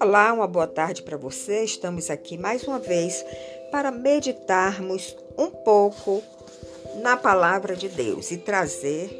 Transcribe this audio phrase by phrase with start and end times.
[0.00, 1.64] Olá, uma boa tarde para você.
[1.64, 3.24] Estamos aqui mais uma vez
[3.72, 6.22] para meditarmos um pouco
[7.00, 9.10] na palavra de Deus e trazer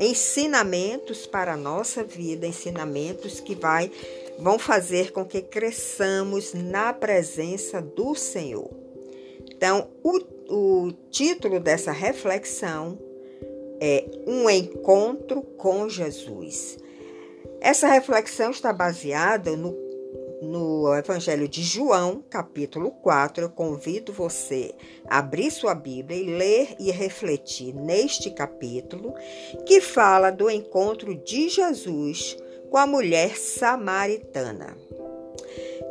[0.00, 3.92] ensinamentos para a nossa vida, ensinamentos que vai,
[4.38, 8.87] vão fazer com que cresçamos na presença do Senhor.
[9.58, 12.96] Então, o, o título dessa reflexão
[13.80, 16.78] é Um Encontro com Jesus.
[17.60, 19.88] Essa reflexão está baseada no
[20.40, 23.42] no Evangelho de João, capítulo 4.
[23.42, 24.72] Eu convido você
[25.10, 29.14] a abrir sua Bíblia e ler e refletir neste capítulo,
[29.66, 32.36] que fala do encontro de Jesus
[32.70, 34.76] com a mulher samaritana.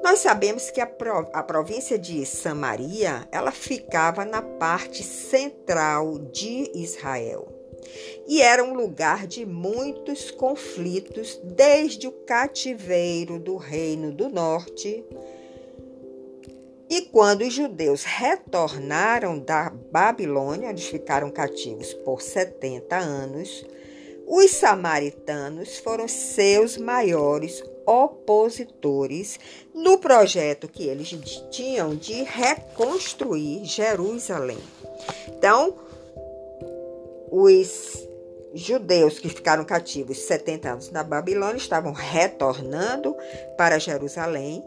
[0.09, 0.89] Nós sabemos que a,
[1.34, 7.53] a província de Samaria, ela ficava na parte central de Israel
[8.25, 15.03] e era um lugar de muitos conflitos desde o cativeiro do Reino do Norte.
[16.89, 23.66] E quando os judeus retornaram da Babilônia, onde ficaram cativos por 70 anos,
[24.28, 29.39] os samaritanos foram seus maiores opositores
[29.73, 31.09] no projeto que eles
[31.50, 34.59] tinham de reconstruir Jerusalém.
[35.30, 35.75] Então,
[37.31, 38.05] os
[38.53, 43.16] judeus que ficaram cativos 70 anos na Babilônia estavam retornando
[43.58, 44.61] para Jerusalém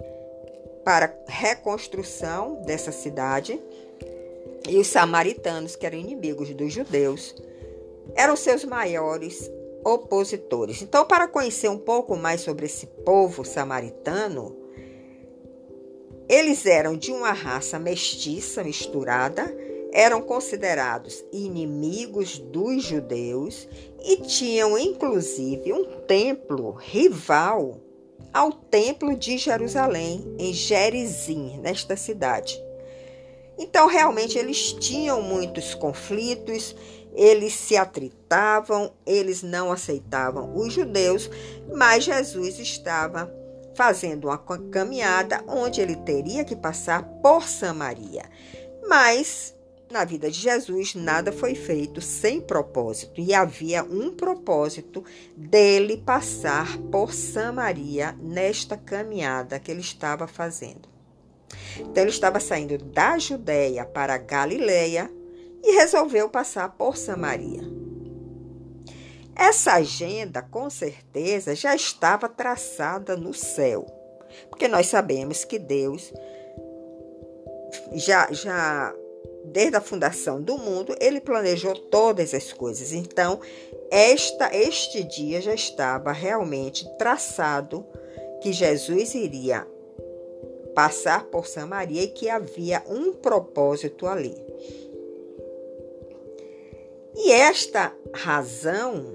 [0.83, 3.61] para reconstrução dessa cidade.
[4.67, 7.35] E os samaritanos, que eram inimigos dos judeus,
[8.15, 9.51] eram seus maiores
[9.85, 10.83] opositores.
[10.83, 14.57] Então, para conhecer um pouco mais sobre esse povo samaritano,
[16.29, 19.53] eles eram de uma raça mestiça, misturada,
[19.93, 23.69] eram considerados inimigos dos judeus
[24.05, 27.81] e tinham inclusive um templo rival
[28.33, 32.63] ao templo de Jerusalém, em Gerizim, nesta cidade.
[33.59, 36.75] Então, realmente, eles tinham muitos conflitos,
[37.15, 41.31] eles se atritavam, eles não aceitavam os judeus,
[41.73, 43.33] mas Jesus estava
[43.75, 44.39] fazendo uma
[44.71, 48.25] caminhada onde ele teria que passar por Samaria.
[48.89, 49.55] Mas
[49.91, 55.05] na vida de Jesus, nada foi feito sem propósito, e havia um propósito
[55.37, 60.89] dele passar por Samaria nesta caminhada que ele estava fazendo.
[61.77, 65.11] Então, ele estava saindo da Judéia para Galileia
[65.63, 67.63] e resolveu passar por Samaria.
[69.35, 73.87] Essa agenda, com certeza, já estava traçada no céu,
[74.49, 76.13] porque nós sabemos que Deus
[77.95, 78.95] já, já
[79.45, 82.93] desde a fundação do mundo, ele planejou todas as coisas.
[82.93, 83.41] Então,
[83.91, 87.85] esta, este dia já estava realmente traçado
[88.43, 89.67] que Jesus iria
[90.75, 94.50] passar por Samaria e que havia um propósito ali.
[97.23, 99.15] E esta razão,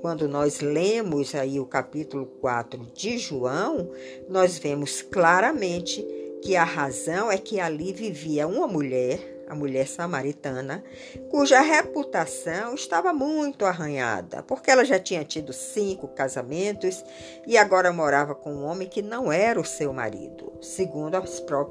[0.00, 3.92] quando nós lemos aí o capítulo 4 de João,
[4.28, 6.04] nós vemos claramente
[6.42, 10.82] que a razão é que ali vivia uma mulher a mulher samaritana,
[11.30, 17.04] cuja reputação estava muito arranhada, porque ela já tinha tido cinco casamentos
[17.46, 21.14] e agora morava com um homem que não era o seu marido, segundo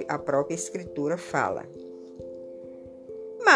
[0.08, 1.66] a própria Escritura fala.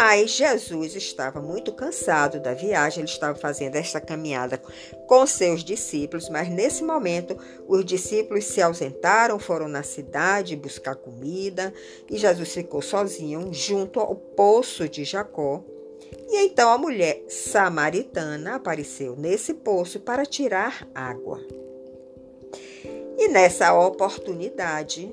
[0.00, 4.56] Mas Jesus estava muito cansado da viagem, ele estava fazendo esta caminhada
[5.08, 7.36] com seus discípulos, mas nesse momento
[7.66, 11.74] os discípulos se ausentaram, foram na cidade buscar comida
[12.08, 15.64] e Jesus ficou sozinho junto ao poço de Jacó.
[16.28, 21.40] E então a mulher samaritana apareceu nesse poço para tirar água.
[23.18, 25.12] E nessa oportunidade,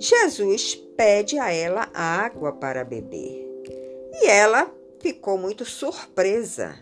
[0.00, 3.49] Jesus pede a ela água para beber.
[4.22, 4.70] E ela
[5.00, 6.74] ficou muito surpresa,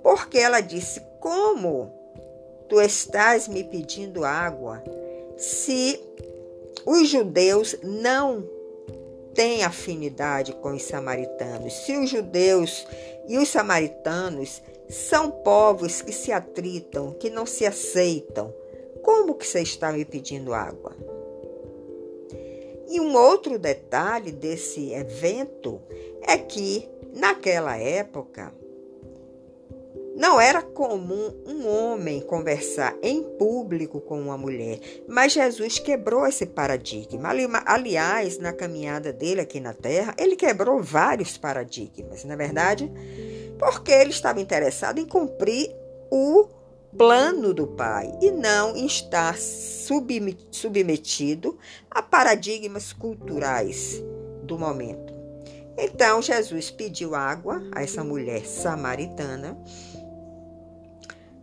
[0.00, 1.92] porque ela disse: Como
[2.68, 4.82] tu estás me pedindo água
[5.36, 6.00] se
[6.86, 8.48] os judeus não
[9.34, 11.72] têm afinidade com os samaritanos?
[11.72, 12.86] Se os judeus
[13.26, 18.54] e os samaritanos são povos que se atritam, que não se aceitam,
[19.02, 20.94] como que você está me pedindo água?
[22.88, 25.80] E um outro detalhe desse evento
[26.22, 28.52] é que, naquela época,
[30.18, 36.44] Não era comum um homem conversar em público com uma mulher, mas Jesus quebrou esse
[36.44, 37.28] paradigma.
[37.64, 42.90] Aliás, na caminhada dele aqui na Terra, ele quebrou vários paradigmas, na é verdade,
[43.60, 45.70] porque ele estava interessado em cumprir
[46.10, 46.48] o
[46.96, 51.58] plano do Pai e não estar submetido
[51.90, 54.02] a paradigmas culturais
[54.44, 55.12] do momento.
[55.76, 59.56] Então Jesus pediu água a essa mulher samaritana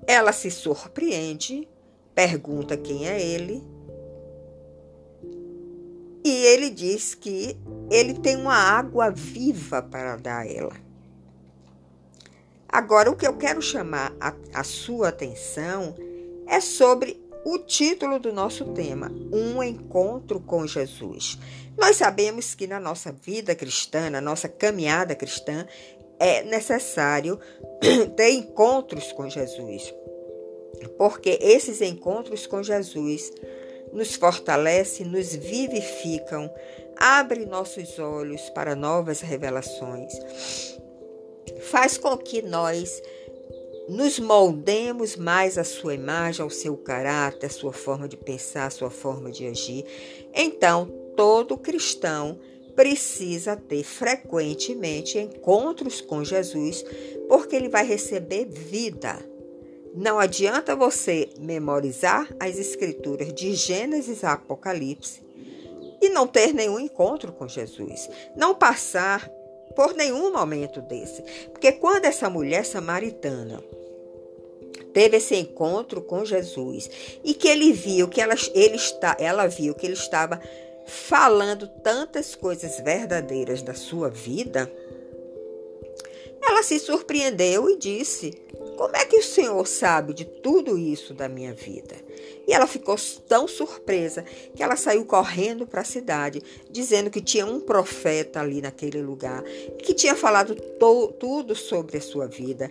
[0.08, 1.68] ela se surpreende,
[2.14, 3.64] pergunta quem é ele.
[6.24, 7.58] E ele diz que
[7.90, 10.85] ele tem uma água viva para dar a ela.
[12.76, 15.96] Agora, o que eu quero chamar a, a sua atenção
[16.46, 21.40] é sobre o título do nosso tema, Um Encontro com Jesus.
[21.78, 25.66] Nós sabemos que na nossa vida cristã, na nossa caminhada cristã,
[26.20, 27.40] é necessário
[28.18, 29.96] ter encontros com Jesus,
[30.98, 33.32] porque esses encontros com Jesus
[33.94, 36.54] nos fortalecem, nos vivificam,
[36.98, 40.12] abre nossos olhos para novas revelações,
[41.66, 43.02] faz com que nós
[43.88, 48.70] nos moldemos mais à sua imagem, ao seu caráter, à sua forma de pensar, à
[48.70, 49.86] sua forma de agir.
[50.34, 50.86] Então,
[51.16, 52.40] todo cristão
[52.76, 56.84] precisa ter frequentemente encontros com Jesus,
[57.28, 59.18] porque ele vai receber vida.
[59.96, 65.24] Não adianta você memorizar as escrituras de Gênesis a Apocalipse
[66.02, 69.32] e não ter nenhum encontro com Jesus, não passar
[69.76, 71.22] por nenhum momento desse.
[71.52, 73.64] Porque quando essa mulher samaritana
[74.94, 76.90] teve esse encontro com Jesus
[77.24, 80.42] e que ele viu que ela, ele está, ela viu que ele estava
[80.86, 84.72] falando tantas coisas verdadeiras da sua vida,
[86.42, 88.32] ela se surpreendeu e disse:
[88.78, 92.05] Como é que o Senhor sabe de tudo isso da minha vida?
[92.48, 92.96] E ela ficou
[93.28, 94.24] tão surpresa
[94.56, 99.44] que ela saiu correndo para a cidade, dizendo que tinha um profeta ali naquele lugar,
[99.80, 100.56] que tinha falado
[101.20, 102.70] tudo sobre a sua vida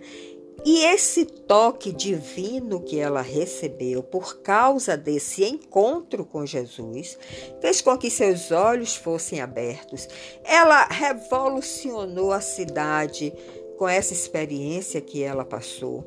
[0.65, 7.19] e esse toque divino que ela recebeu por causa desse encontro com Jesus
[7.61, 10.09] fez com que seus olhos fossem abertos.
[10.43, 13.31] Ela revolucionou a cidade
[13.77, 16.03] com essa experiência que ela passou.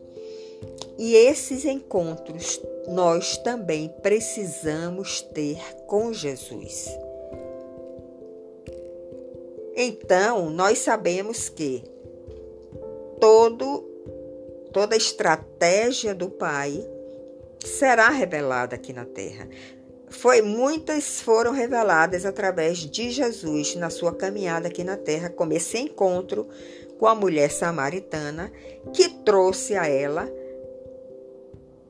[0.99, 6.89] E esses encontros nós também precisamos ter com Jesus.
[9.77, 11.85] Então, nós sabemos que
[13.21, 13.87] todo
[14.73, 16.85] toda estratégia do Pai
[17.65, 19.49] será revelada aqui na terra.
[20.09, 25.79] Foi muitas foram reveladas através de Jesus na sua caminhada aqui na terra, como esse
[25.79, 26.49] encontro
[26.99, 28.51] com a mulher samaritana
[28.93, 30.29] que trouxe a ela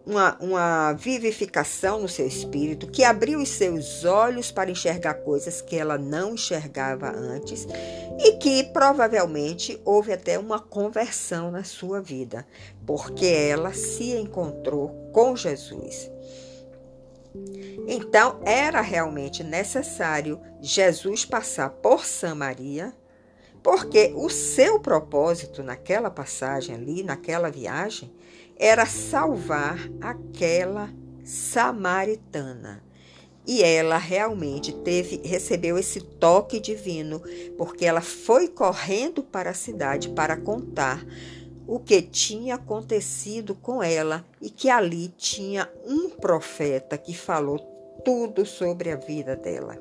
[0.09, 5.77] uma, uma vivificação no seu espírito, que abriu os seus olhos para enxergar coisas que
[5.77, 7.67] ela não enxergava antes
[8.19, 12.47] e que provavelmente houve até uma conversão na sua vida,
[12.87, 16.11] porque ela se encontrou com Jesus.
[17.87, 22.95] Então, era realmente necessário Jesus passar por Samaria,
[23.63, 28.11] porque o seu propósito naquela passagem ali, naquela viagem,
[28.59, 30.91] era salvar aquela
[31.25, 32.83] samaritana.
[33.47, 37.23] E ela realmente teve, recebeu esse toque divino,
[37.57, 41.03] porque ela foi correndo para a cidade para contar
[41.67, 47.59] o que tinha acontecido com ela e que ali tinha um profeta que falou
[48.05, 49.81] tudo sobre a vida dela.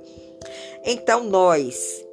[0.84, 2.06] Então nós,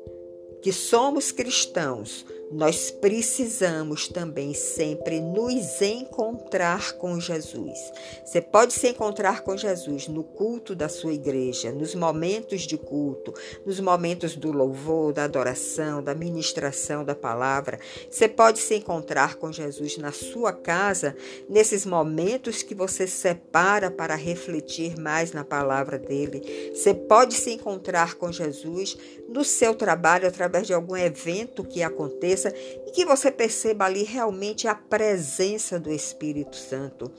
[0.62, 7.92] que somos cristãos, nós precisamos também sempre nos encontrar com Jesus.
[8.24, 13.34] Você pode se encontrar com Jesus no culto da sua igreja, nos momentos de culto,
[13.66, 17.80] nos momentos do louvor, da adoração, da ministração da palavra.
[18.08, 21.16] Você pode se encontrar com Jesus na sua casa,
[21.48, 26.70] nesses momentos que você separa para refletir mais na palavra dele.
[26.72, 28.96] Você pode se encontrar com Jesus
[29.28, 32.43] no seu trabalho através de algum evento que aconteça
[32.86, 37.12] e que você perceba ali realmente a presença do Espírito Santo.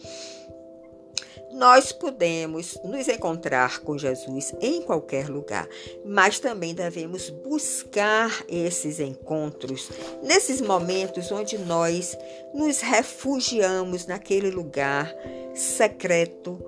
[1.56, 5.66] Nós podemos nos encontrar com Jesus em qualquer lugar,
[6.04, 9.90] mas também devemos buscar esses encontros
[10.22, 12.18] nesses momentos onde nós
[12.54, 15.16] nos refugiamos naquele lugar
[15.54, 16.62] secreto,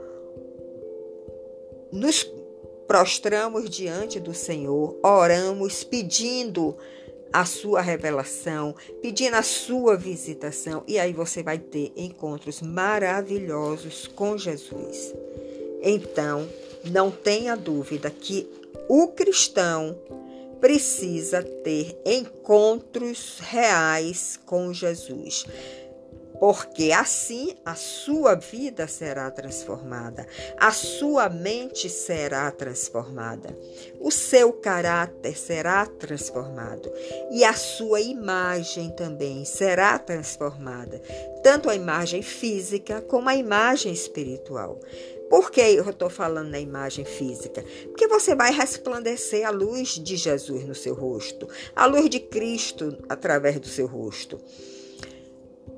[1.91, 2.23] nos
[2.87, 6.77] prostramos diante do Senhor, oramos pedindo
[7.31, 14.37] a sua revelação, pedindo a sua visitação, e aí você vai ter encontros maravilhosos com
[14.37, 15.13] Jesus.
[15.81, 16.47] Então,
[16.85, 18.49] não tenha dúvida que
[18.87, 19.97] o cristão
[20.59, 25.45] precisa ter encontros reais com Jesus
[26.39, 30.27] porque assim a sua vida será transformada,
[30.57, 33.57] a sua mente será transformada,
[33.99, 36.91] o seu caráter será transformado.
[37.31, 41.01] E a sua imagem também será transformada,
[41.43, 44.79] tanto a imagem física como a imagem espiritual.
[45.29, 47.61] Por que eu estou falando na imagem física?
[47.87, 52.97] Porque você vai resplandecer a luz de Jesus no seu rosto, a luz de Cristo
[53.09, 54.39] através do seu rosto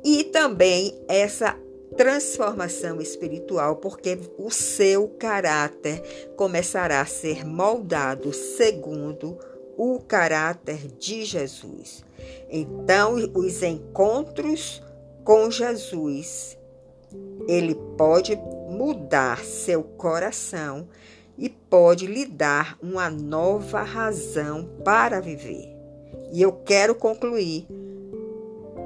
[0.04, 1.58] e também essa
[1.98, 9.38] transformação espiritual, porque o seu caráter começará a ser moldado segundo
[9.78, 12.04] o caráter de Jesus.
[12.50, 14.82] Então, os encontros
[15.24, 16.58] com Jesus,
[17.48, 18.36] ele pode
[18.70, 20.88] mudar seu coração
[21.38, 25.70] e pode lhe dar uma nova razão para viver.
[26.32, 27.66] E eu quero concluir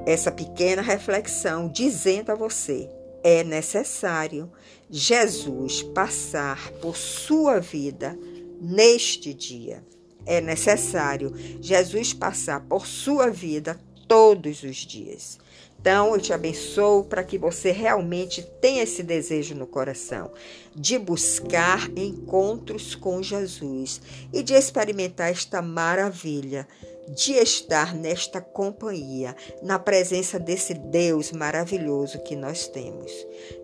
[0.06, 2.88] essa pequena reflexão dizendo a você:
[3.22, 4.50] é necessário
[4.90, 8.18] Jesus passar por sua vida
[8.60, 9.82] neste dia.
[10.26, 15.38] É necessário Jesus passar por sua vida todos os dias.
[15.80, 20.30] Então, eu te abençoo para que você realmente tenha esse desejo no coração
[20.74, 24.00] de buscar encontros com Jesus
[24.32, 26.66] e de experimentar esta maravilha
[27.08, 33.10] de estar nesta companhia, na presença desse Deus maravilhoso que nós temos.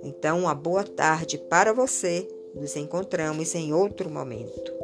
[0.02, 2.26] Então, uma boa tarde para você.
[2.54, 4.79] Nos encontramos em outro momento.